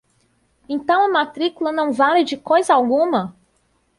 [0.67, 3.35] Então a matrícula não vale de coisa alguma?